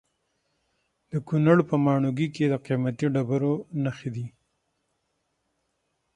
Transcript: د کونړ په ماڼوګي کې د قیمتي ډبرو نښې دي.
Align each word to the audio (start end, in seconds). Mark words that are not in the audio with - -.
د 1.11 1.13
کونړ 1.27 1.57
په 1.69 1.75
ماڼوګي 1.85 2.27
کې 2.35 2.45
د 2.49 2.53
قیمتي 2.65 3.07
ډبرو 3.15 3.53
نښې 3.83 4.09
دي. 4.15 4.25